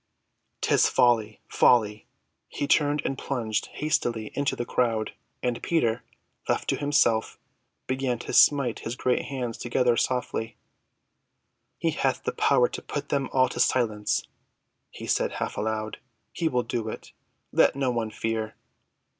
'Tis 0.61 0.89
folly—folly!" 0.89 2.07
He 2.47 2.65
turned 2.67 3.03
and 3.05 3.15
plunged 3.19 3.67
hastily 3.67 4.31
into 4.33 4.55
the 4.55 4.65
crowd, 4.65 5.13
and 5.43 5.61
Peter, 5.61 6.01
left 6.49 6.67
to 6.69 6.75
himself, 6.77 7.37
began 7.85 8.17
to 8.17 8.33
smite 8.33 8.79
his 8.79 8.95
great 8.95 9.25
hands 9.25 9.57
softly 9.59 9.67
together. 9.69 10.55
"He 11.77 11.91
hath 11.91 12.23
the 12.23 12.31
power 12.31 12.67
to 12.67 12.81
put 12.81 13.09
them 13.09 13.29
all 13.31 13.47
to 13.49 13.59
silence," 13.59 14.23
he 14.89 15.05
said 15.05 15.33
half 15.33 15.55
aloud. 15.55 15.99
"He 16.33 16.49
will 16.49 16.63
do 16.63 16.89
it—let 16.89 17.75
no 17.75 17.91
one 17.91 18.09
fear!" 18.09 18.55